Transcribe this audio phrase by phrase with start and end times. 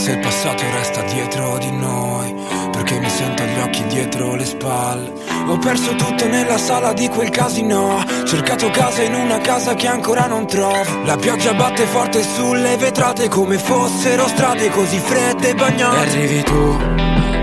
[0.00, 2.34] se il passato resta dietro di noi
[2.72, 5.12] Perché mi sento gli occhi dietro le spalle.
[5.46, 10.26] Ho perso tutto nella sala di quel casino Cercato casa in una casa che ancora
[10.26, 11.04] non trovo.
[11.04, 16.42] La pioggia batte forte sulle vetrate Come fossero strade così fredde e bagnate E arrivi
[16.44, 16.76] tu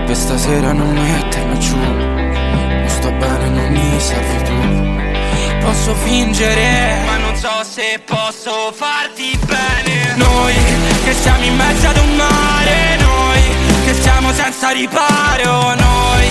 [0.06, 1.76] Per stasera non mettermi giù.
[1.76, 5.64] Non sto bene, non mi servi tu.
[5.64, 10.16] Posso fingere Ma non so se posso farti bene.
[10.16, 13.42] Noi siamo in mezzo ad un mare Noi
[13.84, 16.26] che siamo senza riparo Noi.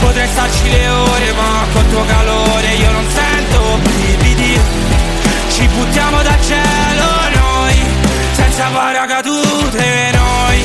[0.00, 4.58] Potrei starci le ore Ma col tuo calore io non sento brividi
[5.50, 7.74] Ci buttiamo dal cielo noi
[8.32, 10.64] Senza paracadute noi.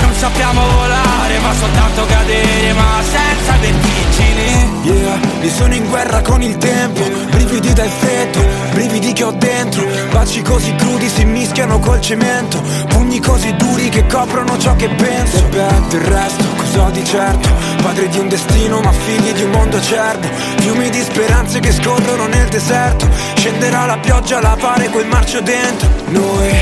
[0.00, 4.76] Non sappiamo volare ma soltanto cadere Ma senza vertigini.
[4.82, 9.82] Yeah, io sono in guerra con il tempo Brividi dal freddo, brividi che ho dentro.
[10.10, 12.62] Baci così crudi si mischiano col cemento.
[12.88, 15.38] Pugni così duri che coprono ciò che penso.
[15.38, 17.48] E beh, del resto, cosa di certo?
[17.80, 22.26] Padre di un destino ma figli di un mondo acerbo Fiumi di speranze che scorrono
[22.26, 23.08] nel deserto.
[23.36, 25.88] Scenderà la pioggia a lavare quel marcio dentro.
[26.08, 26.54] Noi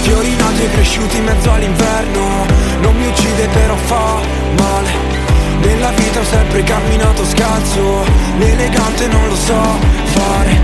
[0.00, 2.46] Fiori nati e cresciuti in mezzo all'inverno.
[2.80, 4.18] Non mi uccide però fa
[4.56, 5.11] male
[5.62, 8.04] Nella vita ho sempre camminato scalzo
[8.38, 9.60] Elegante non lo so
[10.04, 10.60] fare.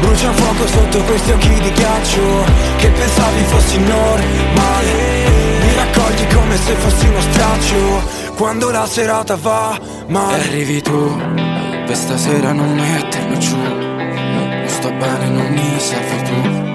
[0.00, 2.44] Brucia fuoco sotto questi occhi di ghiaccio
[2.76, 4.92] Che pensavi fossi normale.
[5.60, 9.78] Mi raccogli come se fossi uno straccio Quando la serata va
[10.08, 10.36] male.
[10.36, 11.20] E arrivi tu
[11.86, 13.56] Per stasera non mettermi giù.
[13.56, 16.72] Non sto bene, non mi servi tu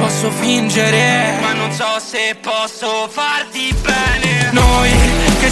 [0.00, 4.50] Posso fingere, ma non so se posso farti bene.
[4.50, 4.90] Noi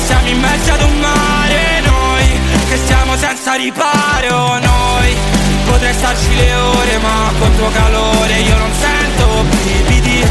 [0.09, 5.14] siamo in mezzo ad un mare, noi che siamo senza riparo, noi
[5.67, 10.27] potrei starci le ore, ma col tuo calore io non sento brividi.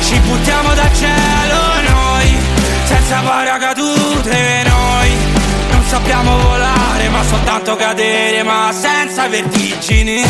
[0.00, 2.38] Ci buttiamo dal cielo noi,
[2.84, 5.10] senza paracadute noi.
[5.72, 10.22] Non sappiamo volare, ma soltanto cadere, ma senza vertigini.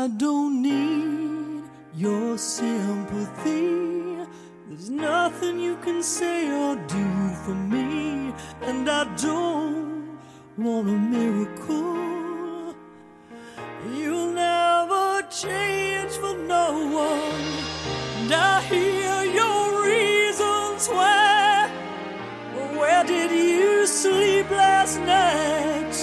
[0.00, 1.64] I don't need
[1.96, 4.24] your sympathy.
[4.68, 8.32] There's nothing you can say or do for me,
[8.62, 10.16] and I don't
[10.56, 12.76] want a miracle.
[13.92, 16.66] You'll never change for no
[17.08, 17.42] one,
[18.18, 21.72] and I hear your reasons why.
[22.54, 25.96] But where did you sleep last night?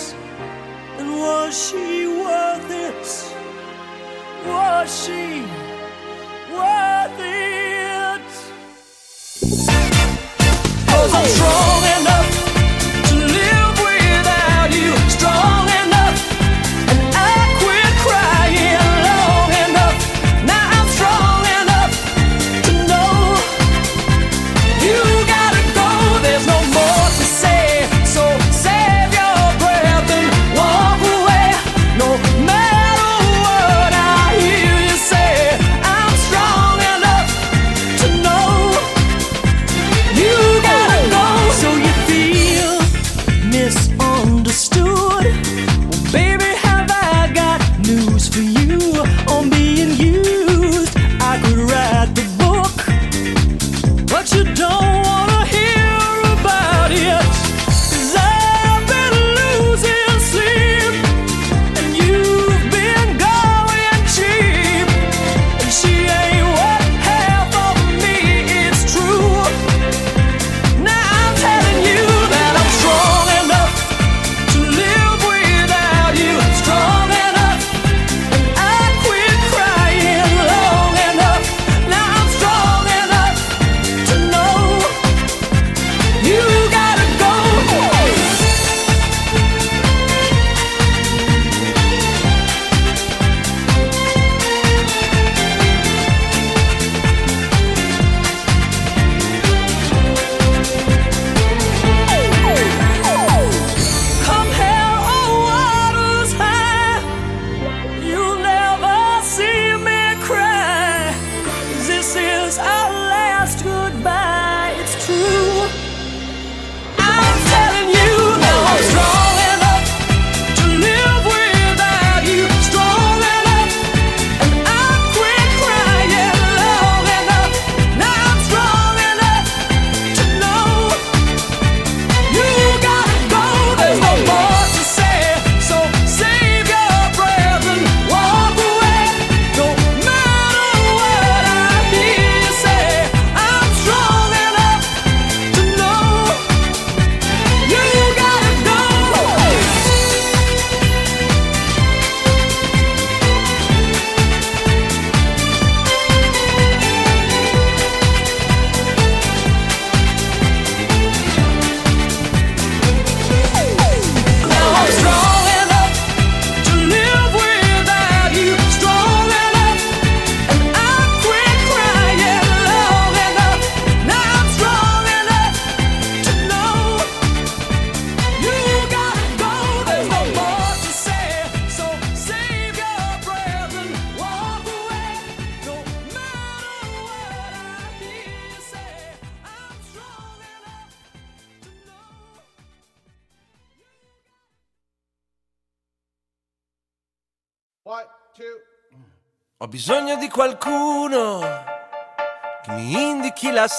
[1.00, 3.25] And was she worth it?
[4.48, 5.44] 我心，
[6.52, 6.62] 我
[7.18, 7.75] 的。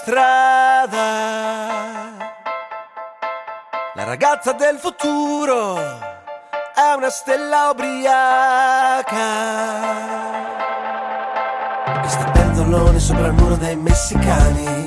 [0.06, 0.94] strada.
[3.96, 9.26] La ragazza del futuro è una stella ubriaca.
[12.04, 14.86] E sta pendolone sopra il muro dei messicani.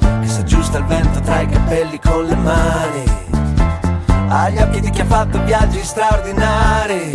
[0.00, 3.04] Che si aggiusta il vento tra i capelli con le mani.
[4.30, 7.12] Agli occhi di chi ha fatto viaggi straordinari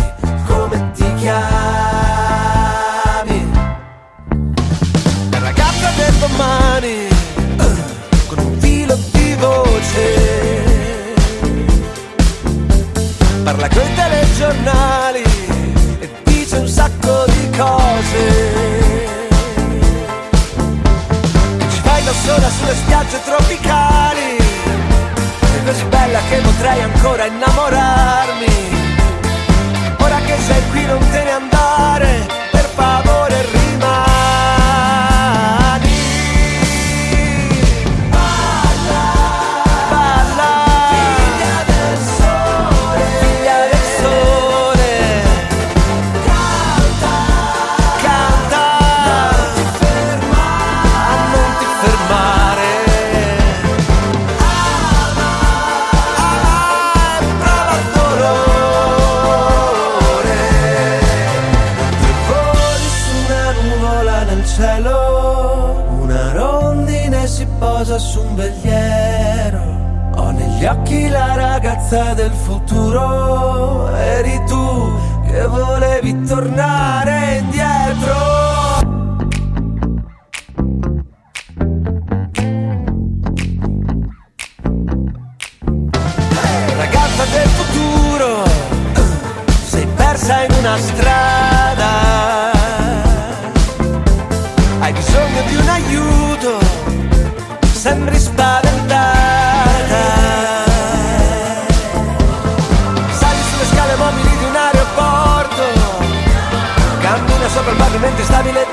[108.46, 108.71] bile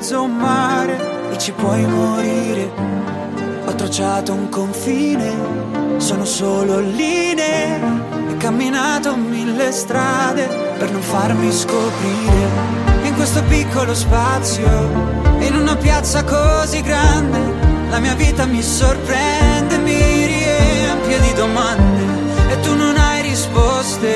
[0.00, 2.72] mezzo mare e ci puoi morire.
[3.66, 7.78] Ho tracciato un confine, sono solo linee.
[8.30, 10.46] E camminato mille strade
[10.78, 12.48] per non farmi scoprire.
[13.02, 14.66] In questo piccolo spazio,
[15.40, 17.38] in una piazza così grande,
[17.90, 22.04] la mia vita mi sorprende, mi riempie di domande
[22.48, 24.14] e tu non hai risposte,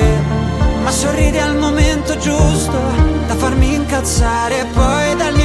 [0.81, 2.79] ma sorridi al momento giusto
[3.27, 5.44] da farmi incazzare e poi dal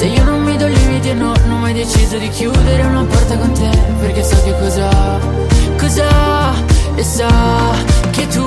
[0.00, 3.04] Se io non mi do limiti e no Non ho mai deciso di chiudere una
[3.04, 4.88] porta con te Perché so che cosa
[5.76, 6.54] Cosa
[6.94, 7.28] E so
[8.10, 8.46] che tu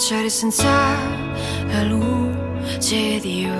[0.00, 0.96] Sbocciare senza
[1.72, 3.52] la luce di Dio.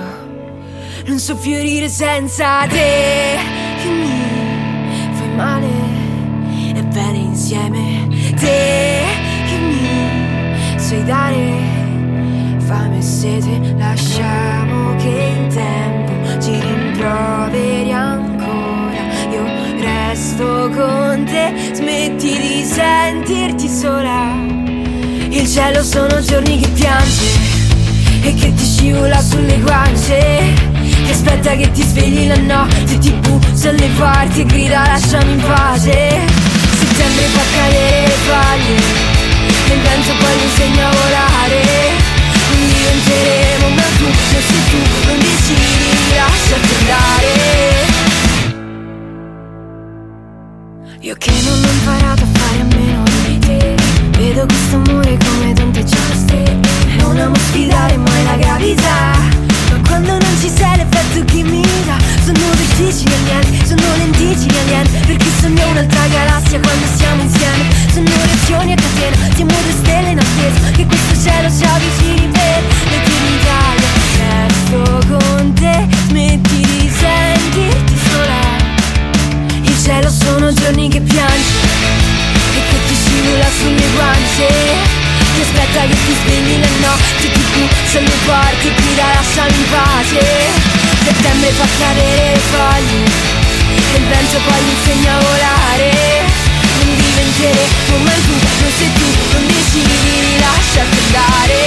[1.05, 3.37] Non so fiorire senza te,
[3.79, 5.67] che mi fai male
[6.75, 8.07] e bene insieme.
[8.39, 9.03] Te
[9.45, 11.59] che mi sai dare
[12.57, 19.03] fame e sete, lasciamo che il tempo ci rimproveri ancora.
[19.29, 19.43] Io
[19.79, 24.80] resto con te, smetti di sentirti sola.
[25.51, 27.25] Cielo sono giorni che piange
[28.21, 30.17] e che ti scivola sulle guance.
[31.05, 35.41] Che aspetta che ti svegli la notte, ti bussa alle parti e grida lasciami in
[35.41, 36.19] pace.
[36.79, 38.75] Settembre fa cadere le paglie
[39.67, 41.59] e il vento poi mi insegna a volare.
[42.47, 47.29] Non diventeremo una tu, se tu non decidi lasciarti andare.
[51.01, 52.40] Io che non ho imparato a fare
[54.21, 56.59] Vedo questo amore come tante giuste
[56.99, 59.17] Non amo sfidare mai la gravità.
[59.71, 64.89] Ma quando non ci sei l'effetto che mi dà Sono vertigini alieni, sono lenticini alieni
[65.07, 67.63] Perché sogno un'altra galassia quando siamo insieme.
[67.91, 70.69] Sono reazioni a catena, siamo due stelle in attesa.
[70.69, 72.61] Che questo cielo ci avvicini per
[72.91, 73.59] l'eternità.
[74.21, 78.41] Resto con te, smetti di sentirti sola.
[79.63, 82.00] Il cielo sono giorni che piangi
[83.19, 84.99] nulla sulle guance.
[85.33, 89.55] Ti aspetta che ti svegli la notte Di tu se mi porti qui da lasciami
[89.55, 90.23] in pace.
[91.05, 93.03] Settembre fa cadere le foglie
[93.93, 95.89] E il vento poi mi insegna a volare.
[96.77, 98.35] Non diventere come tu.
[98.61, 101.59] Non sei tu, non decidi di rilasciarti andare.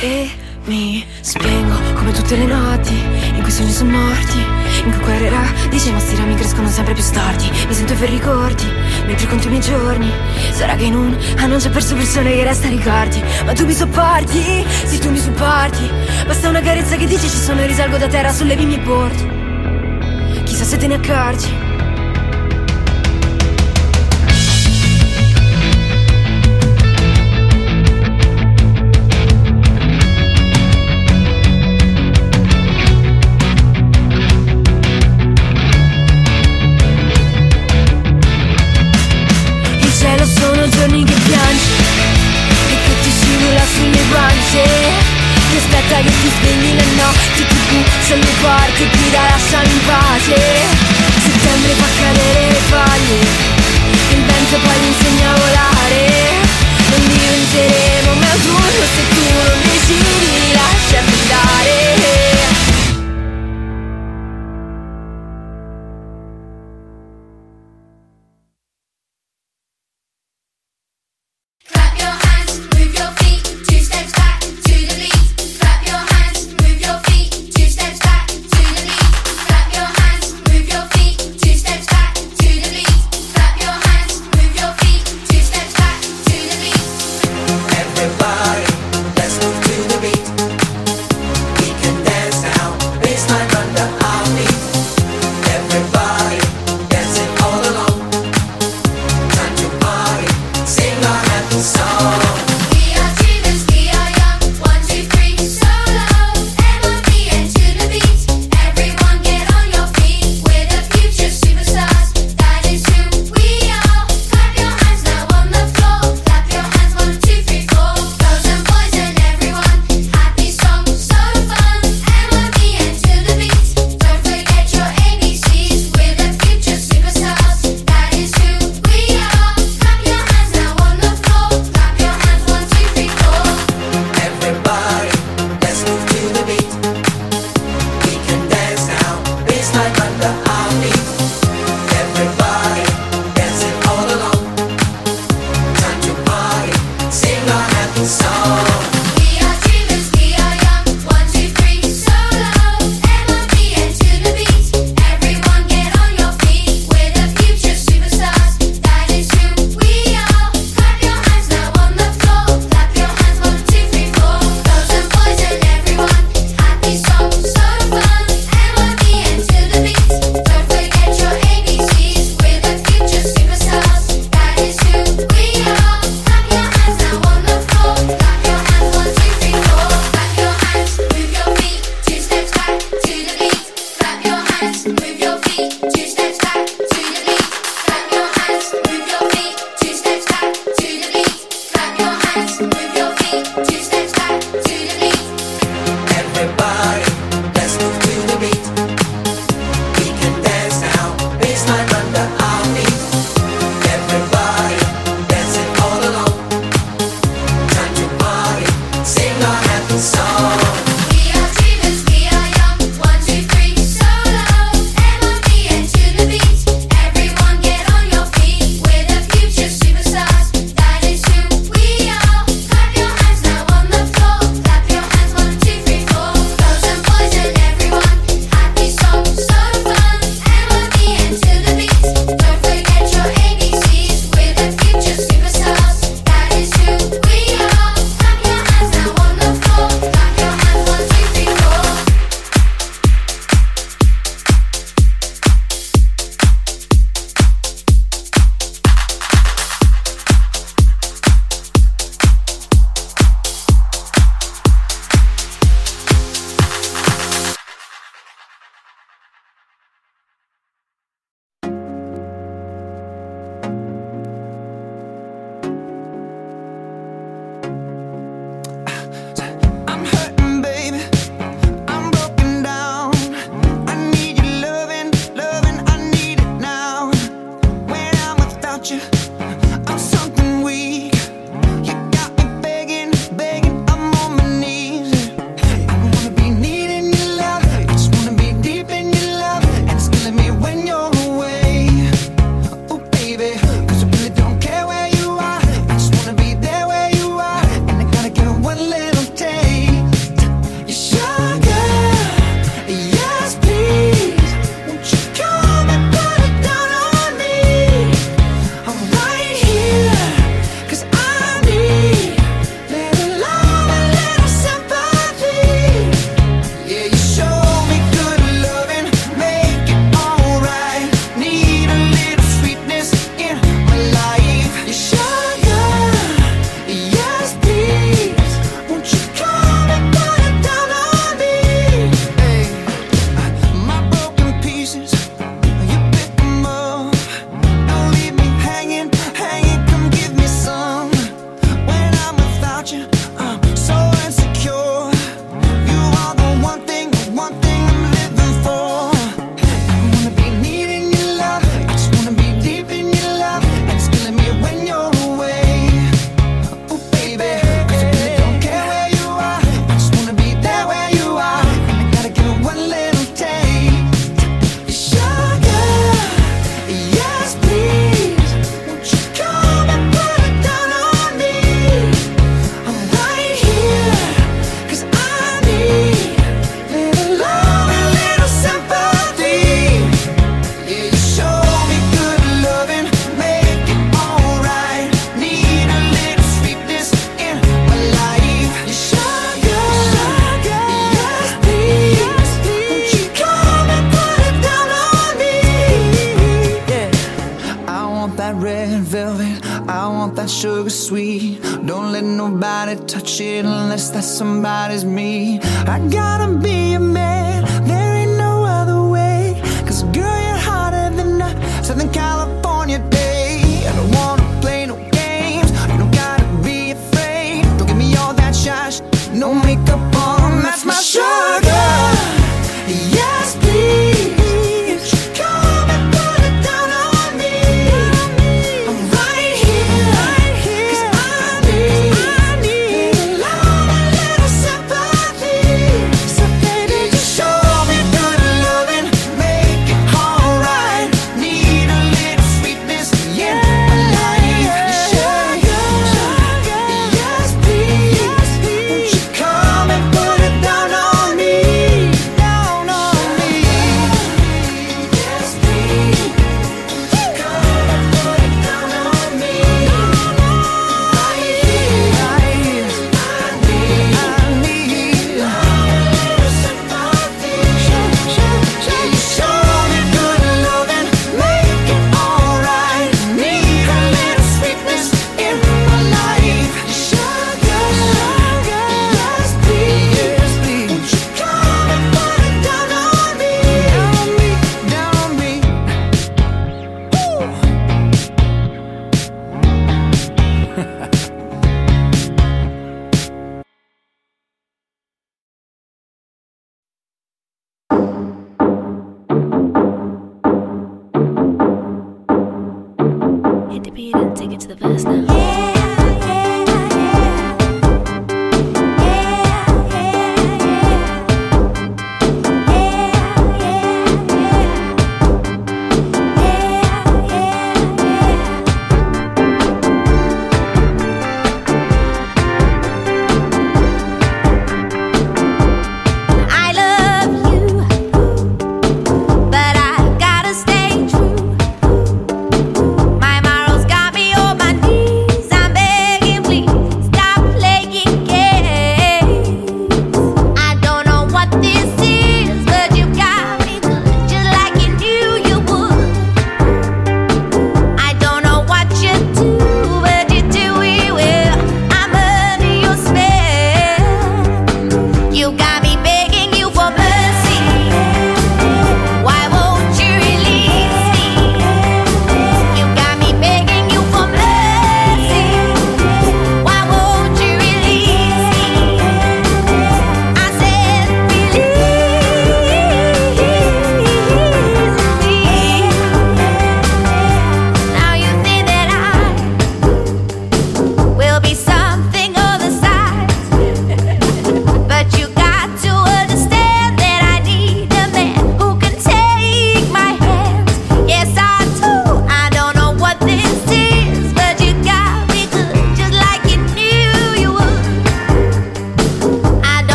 [0.00, 0.30] E
[0.66, 2.94] mi spiego come tutte le notti
[3.34, 7.50] In cui sogni sono morti mi guarirà Dice ma sti rami crescono sempre più storti.
[7.66, 8.64] Mi sento per ricordi,
[9.06, 10.10] mentre conto i miei giorni.
[10.52, 13.22] Sarà che in un anno c'è perso persone che resta ricordi.
[13.44, 15.90] Ma tu mi sopporti, sì tu mi sopporti
[16.26, 20.42] Basta una carezza che dici ci sono e risalgo da terra, sollevi i miei bordi.
[20.44, 21.67] Chissà se te ne accorgi.
[45.98, 50.36] sai che ti svegli le notti Ti buccia le porte e ti lasciami in pace
[51.22, 52.17] Settembre fa calore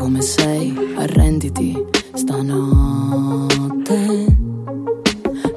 [0.00, 1.76] come sei, arrenditi
[2.14, 3.56] stanotte.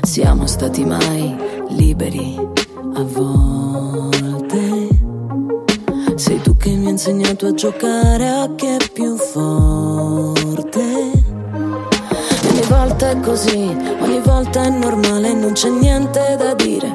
[0.03, 1.37] Siamo stati mai
[1.69, 2.37] liberi
[2.95, 4.89] a volte.
[6.15, 10.85] Sei tu che mi hai insegnato a giocare a chi è più forte.
[12.49, 16.95] Ogni volta è così, ogni volta è normale, non c'è niente da dire,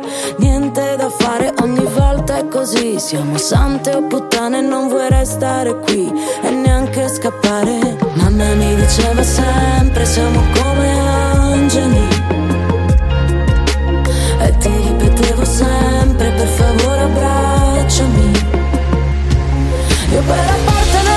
[2.51, 2.99] così.
[2.99, 6.11] Siamo sante o puttane, non vuoi restare qui
[6.43, 7.97] e neanche scappare.
[8.15, 12.07] Mamma mi diceva sempre, siamo come angeli.
[14.41, 18.31] E ti ripetevo sempre, per favore abbracciami.
[20.11, 21.10] Io per appartenere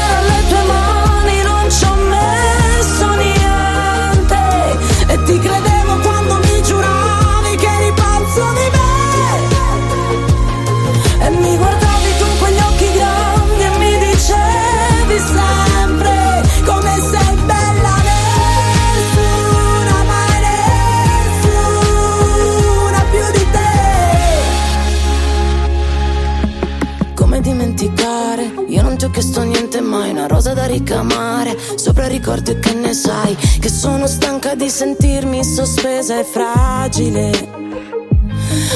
[30.75, 31.57] ricamare.
[31.77, 33.35] Sopra ricordi che ne sai?
[33.35, 37.63] Che sono stanca di sentirmi sospesa e fragile.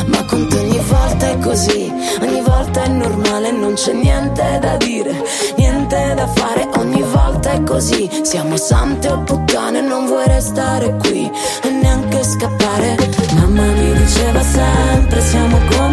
[0.06, 4.76] Ma con te ogni volta è così, ogni volta è normale, non c'è niente da
[4.76, 5.24] dire,
[5.56, 8.08] niente da fare, ogni volta è così.
[8.22, 11.30] Siamo sante o puttane, non vuoi restare qui
[11.62, 12.96] e neanche scappare.
[13.34, 15.88] Mamma mi diceva sempre, siamo come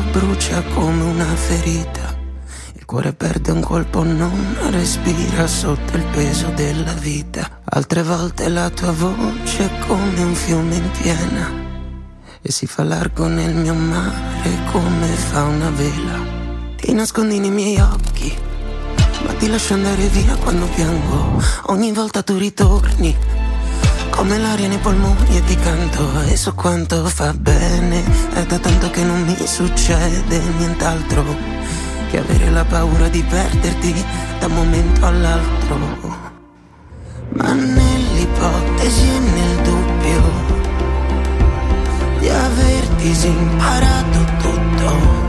[0.00, 2.16] brucia come una ferita.
[2.74, 7.60] Il cuore perde un colpo, non respira sotto il peso della vita.
[7.64, 11.50] Altre volte la tua voce è come un fiume in piena.
[12.40, 16.18] E si fa largo nel mio mare come fa una vela.
[16.76, 18.36] Ti nascondi nei miei occhi,
[19.24, 21.42] ma ti lascio andare via quando piango.
[21.66, 23.37] Ogni volta tu ritorni.
[24.10, 28.02] Come l'aria nei polmoni e ti canto e so quanto fa bene.
[28.34, 31.24] È da tanto che non mi succede nient'altro
[32.10, 34.04] Che avere la paura di perderti
[34.40, 36.26] da un momento all'altro.
[37.34, 40.22] Ma nell'ipotesi e nel dubbio
[42.18, 45.27] Di aver disimparato tutto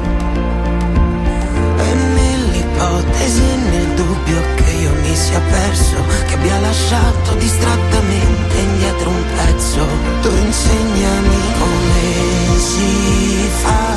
[2.79, 5.95] nell'ipotesi e nel dubbio che io mi sia perso,
[6.27, 9.85] che abbia lasciato distrattamente indietro un pezzo,
[10.21, 13.95] tu insegnami come si fa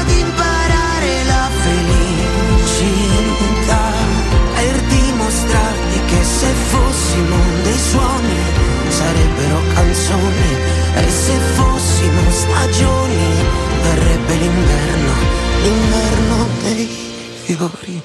[0.00, 3.04] ad imparare la felicità
[4.54, 8.38] per dimostrarti che se fossimo dei suoni
[8.88, 10.56] sarebbero canzoni
[10.94, 13.44] e se fossimo stagioni
[13.82, 15.12] verrebbe l'inverno,
[15.62, 17.05] l'inverno dei
[17.46, 18.02] fiori.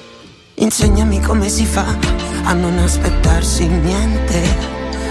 [0.54, 1.98] Insegnami come si fa
[2.44, 4.40] a non aspettarsi niente,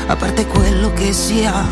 [0.08, 1.66] a parte quello che si ha,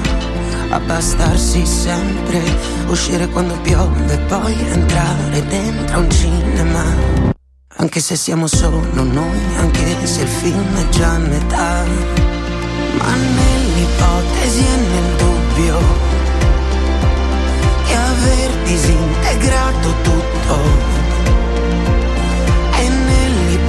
[0.70, 2.42] a bastarsi sempre,
[2.88, 6.84] uscire quando piove e poi entrare dentro un cinema.
[7.78, 11.84] Anche se siamo solo noi, anche se il film è già a metà.
[12.98, 15.78] Ma nell'ipotesi e nel dubbio
[17.86, 20.99] che aver disintegrato tutto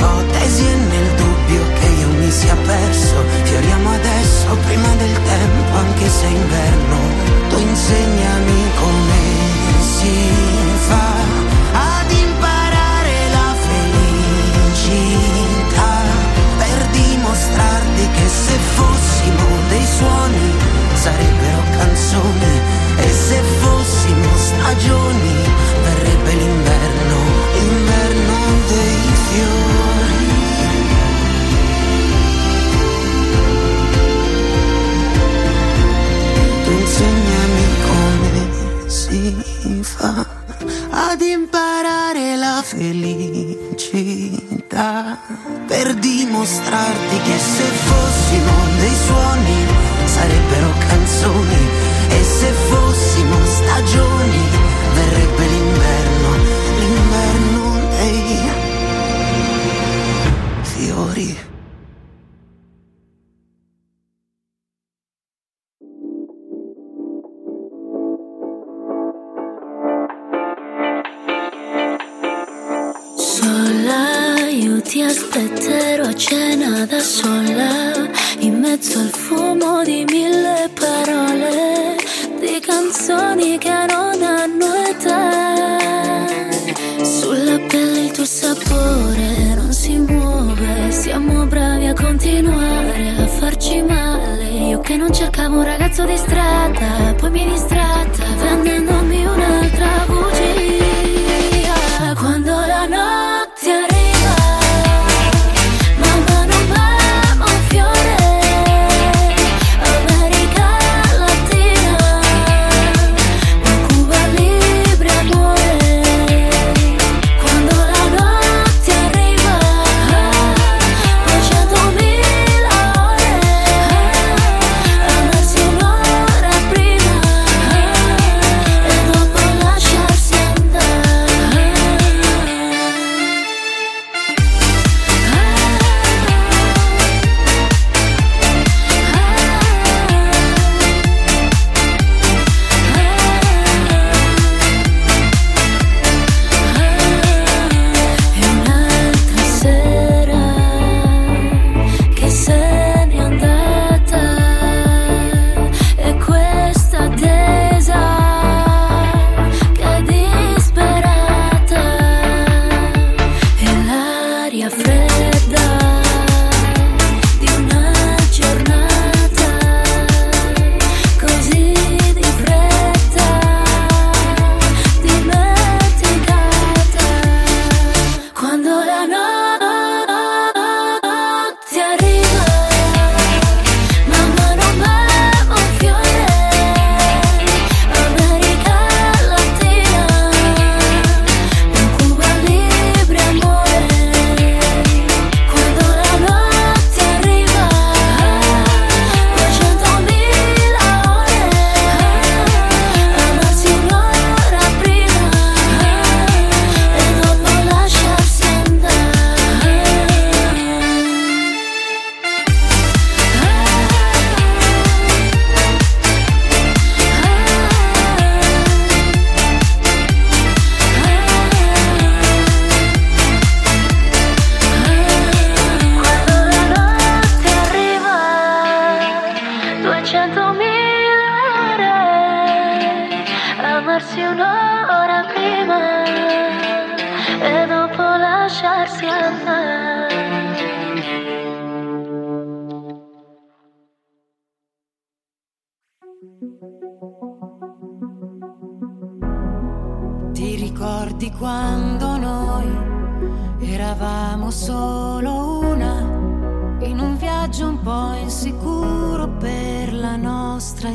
[0.00, 6.08] ipotesi e nel dubbio che io mi sia perso, fioriamo adesso prima del tempo anche
[6.08, 6.69] se in inverno.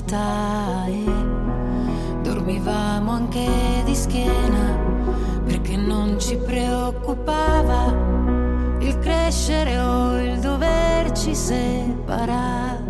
[0.05, 1.03] libertà e
[2.21, 4.77] dormivamo anche di schiena
[5.43, 7.93] perché non ci preoccupava
[8.79, 12.83] il crescere o il doverci separare.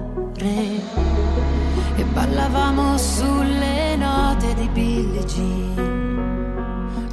[1.98, 5.94] E ballavamo sulle note di Billie Jean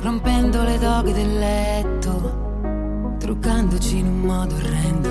[0.03, 2.41] rompendo le doghe del letto
[3.19, 5.11] truccandoci in un modo orrendo.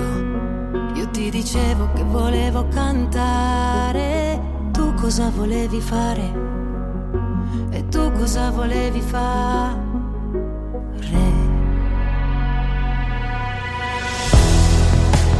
[0.94, 4.31] Io ti dicevo che volevo cantare
[5.02, 6.32] cosa volevi fare?
[7.70, 9.74] E tu cosa volevi fare?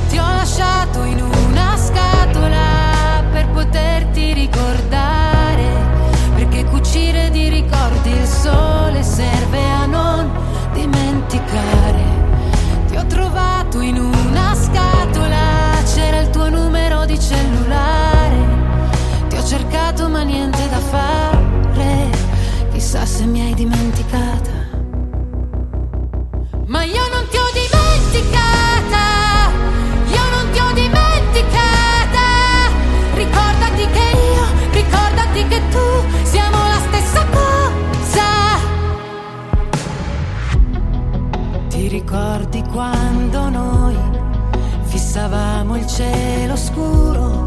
[0.09, 5.69] Ti ho lasciato in una scatola per poterti ricordare,
[6.35, 10.29] perché cucire di ricordi il sole serve a non
[10.73, 12.03] dimenticare.
[12.89, 18.22] Ti ho trovato in una scatola, c'era il tuo numero di cellulare.
[19.43, 22.11] Ho cercato ma niente da fare,
[22.71, 24.51] chissà se mi hai dimenticata.
[26.67, 29.03] Ma io non ti ho dimenticata,
[30.07, 32.25] io non ti ho dimenticata.
[33.15, 35.87] Ricordati che io, ricordati che tu
[36.23, 38.29] siamo la stessa cosa.
[41.69, 43.97] Ti ricordi quando noi
[44.85, 47.42] fissavamo il cielo scuro,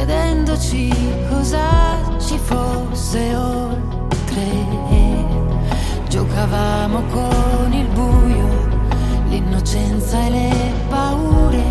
[0.00, 0.90] chiedendoci
[1.28, 4.48] cosa ci fosse oltre?
[6.08, 8.48] Giocavamo con il buio,
[9.28, 11.62] l'innocenza e le paure,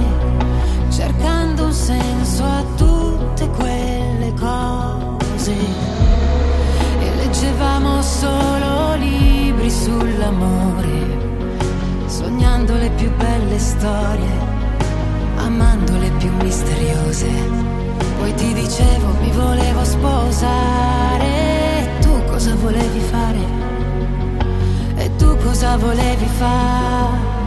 [0.90, 5.56] cercando un senso a tutte quelle cose.
[7.00, 11.18] E leggevamo solo libri sull'amore,
[12.06, 14.38] sognando le più belle storie,
[15.38, 17.79] amando le più misteriose.
[18.20, 23.38] Poi ti dicevo mi volevo sposare, e tu cosa volevi fare?
[24.97, 27.38] E tu cosa volevi fare?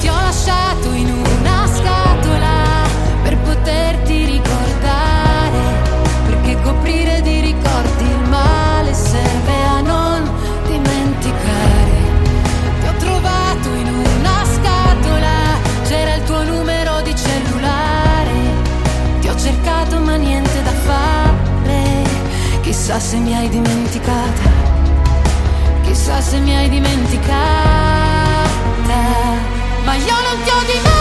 [0.00, 2.82] Ti ho lasciato in una scatola
[3.22, 5.60] per poterti ricordare,
[6.26, 7.40] perché coprire di
[22.84, 24.42] chissà se mi hai dimenticata,
[25.84, 27.32] chissà se mi hai dimenticata.
[29.84, 30.93] Ma io non ti ho dimenticata,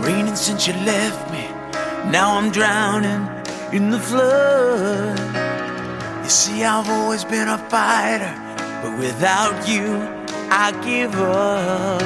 [0.00, 1.48] Raining since you left me.
[2.10, 3.26] Now I'm drowning
[3.72, 5.18] in the flood.
[6.22, 8.34] You see, I've always been a fighter,
[8.82, 10.00] but without you,
[10.50, 12.00] I give up.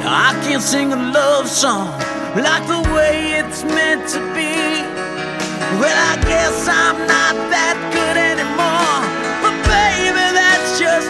[0.00, 1.88] Now I can't sing a love song
[2.36, 4.54] like the way it's meant to be.
[5.80, 9.00] Well, I guess I'm not that good anymore,
[9.42, 11.08] but baby, that's just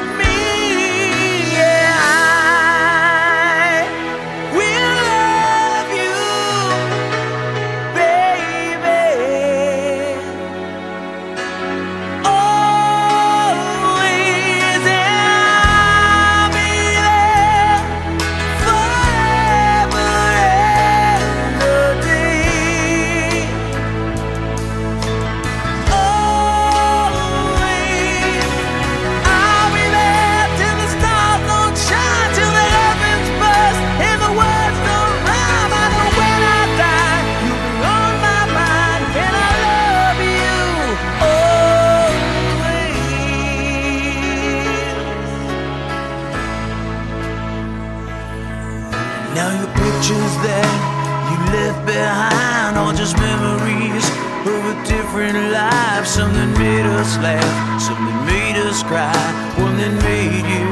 [55.09, 56.07] different life.
[56.07, 59.13] Something made us laugh, something made us cry,
[59.57, 60.69] one that made you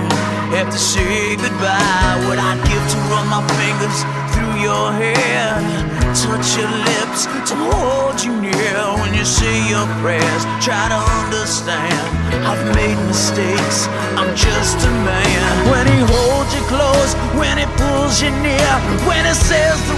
[0.52, 2.20] have to say goodbye.
[2.28, 3.98] What I'd give to run my fingers
[4.36, 5.56] through your hair,
[6.12, 10.42] touch your lips, to hold you near when you say your prayers.
[10.60, 11.96] Try to understand,
[12.44, 13.88] I've made mistakes,
[14.20, 15.48] I'm just a man.
[15.72, 18.72] When he holds you close, when he pulls you near,
[19.08, 19.96] when he says the